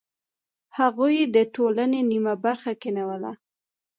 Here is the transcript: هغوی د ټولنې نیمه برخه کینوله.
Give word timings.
هغوی 0.77 1.15
د 1.35 1.37
ټولنې 1.55 1.99
نیمه 2.11 2.35
برخه 2.45 2.71
کینوله. 2.81 3.31